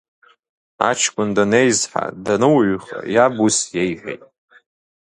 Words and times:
Аҷкәын 0.89 1.29
данеизҳа, 1.35 2.03
дануаҩха, 2.25 2.99
иаб 3.15 3.35
ус 3.45 3.57
иеиҳәит… 3.75 4.23